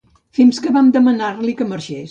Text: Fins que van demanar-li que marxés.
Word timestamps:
Fins 0.37 0.61
que 0.63 0.71
van 0.79 0.91
demanar-li 0.97 1.57
que 1.61 1.73
marxés. 1.75 2.09